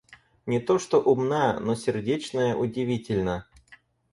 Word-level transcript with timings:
Не 0.47 0.59
то 0.59 0.79
что 0.79 0.99
умна, 0.99 1.59
но 1.59 1.75
сердечная 1.75 2.55
удивительно. 2.55 3.45